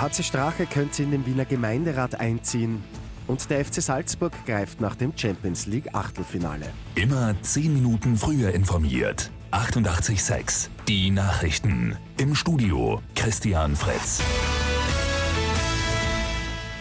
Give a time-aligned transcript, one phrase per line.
[0.00, 2.82] HC Strache könnte in den Wiener Gemeinderat einziehen.
[3.26, 6.66] Und der FC Salzburg greift nach dem Champions League Achtelfinale.
[6.94, 9.30] Immer 10 Minuten früher informiert.
[9.52, 11.98] 88.6 Die Nachrichten.
[12.16, 14.22] Im Studio Christian Fritz.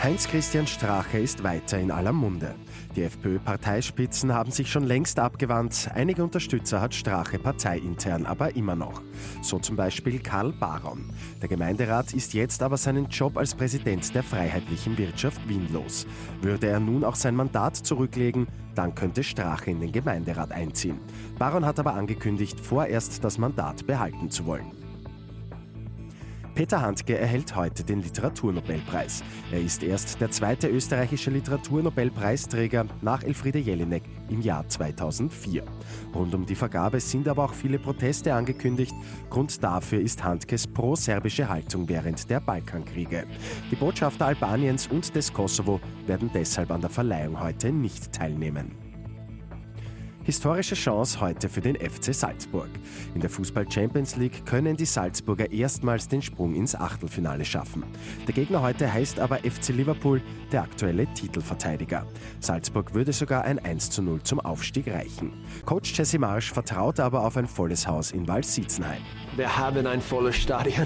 [0.02, 2.56] Heinz-Christian Strache ist weiter in aller Munde.
[2.96, 5.90] Die FPÖ-Parteispitzen haben sich schon längst abgewandt.
[5.94, 9.02] Einige Unterstützer hat Strache parteiintern aber immer noch.
[9.42, 11.12] So zum Beispiel Karl Baron.
[11.42, 16.08] Der Gemeinderat ist jetzt aber seinen Job als Präsident der Freiheitlichen Wirtschaft Wien los.
[16.42, 21.02] Würde er nun auch sein Mandat zurücklegen, dann könnte Strache in den Gemeinderat einziehen.
[21.38, 24.79] Baron hat aber angekündigt, vorerst das Mandat behalten zu wollen.
[26.60, 29.24] Peter Handke erhält heute den Literaturnobelpreis.
[29.50, 35.64] Er ist erst der zweite österreichische Literaturnobelpreisträger nach Elfriede Jelinek im Jahr 2004.
[36.14, 38.94] Rund um die Vergabe sind aber auch viele Proteste angekündigt.
[39.30, 43.26] Grund dafür ist Handkes pro-serbische Haltung während der Balkankriege.
[43.72, 48.89] Die Botschafter Albaniens und des Kosovo werden deshalb an der Verleihung heute nicht teilnehmen.
[50.30, 52.70] Historische Chance heute für den FC Salzburg.
[53.16, 57.84] In der Fußball Champions League können die Salzburger erstmals den Sprung ins Achtelfinale schaffen.
[58.28, 62.06] Der Gegner heute heißt aber FC Liverpool, der aktuelle Titelverteidiger.
[62.42, 65.34] Salzburg würde sogar ein 1 zu 0 zum Aufstieg reichen.
[65.66, 69.02] Coach Jesse Marsch vertraut aber auf ein volles Haus in Waldsiezenheim.
[69.36, 70.86] Wir haben ein volles Stadion.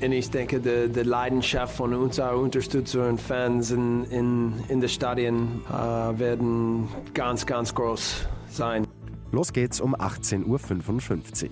[0.00, 4.88] Und ich denke, die, die Leidenschaft von unseren Unterstützern und Fans in, in, in den
[4.88, 8.86] Stadien äh, werden ganz, ganz groß sein.
[9.30, 11.50] Los geht's um 18.55 Uhr.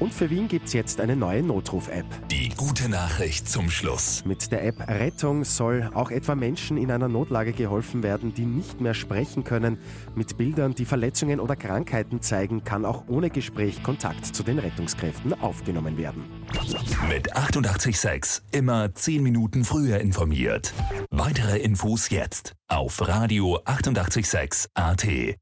[0.00, 2.06] Und für Wien gibt's jetzt eine neue Notruf-App.
[2.28, 4.24] Die gute Nachricht zum Schluss.
[4.24, 8.80] Mit der App Rettung soll auch etwa Menschen in einer Notlage geholfen werden, die nicht
[8.80, 9.76] mehr sprechen können.
[10.14, 15.38] Mit Bildern, die Verletzungen oder Krankheiten zeigen, kann auch ohne Gespräch Kontakt zu den Rettungskräften
[15.38, 16.24] aufgenommen werden.
[17.10, 20.72] Mit 886 immer 10 Minuten früher informiert.
[21.10, 25.36] Weitere Infos jetzt auf Radio 886 AT.